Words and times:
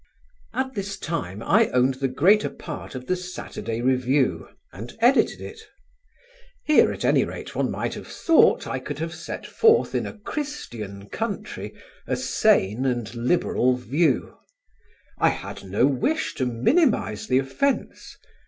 At 0.51 0.73
this 0.73 0.97
time 0.97 1.43
I 1.43 1.67
owned 1.69 1.93
the 2.01 2.07
greater 2.07 2.49
part 2.49 2.95
of 2.95 3.05
the 3.05 3.15
Saturday 3.15 3.81
Review 3.83 4.47
and 4.73 4.97
edited 4.99 5.39
it. 5.39 5.59
Here 6.65 6.91
at 6.91 7.05
any 7.05 7.23
rate 7.23 7.53
one 7.55 7.69
might 7.69 7.93
have 7.93 8.07
thought 8.07 8.65
I 8.65 8.79
could 8.79 8.97
have 8.97 9.13
set 9.13 9.45
forth 9.45 9.93
in 9.93 10.07
a 10.07 10.17
Christian 10.17 11.07
country 11.09 11.75
a 12.07 12.15
sane 12.15 12.83
and 12.83 13.13
liberal 13.13 13.75
view. 13.77 14.35
I 15.19 15.29
had 15.29 15.65
no 15.65 15.85
wish 15.85 16.33
to 16.37 16.47
minimise 16.47 17.27
the 17.27 17.37
offence. 17.37 18.17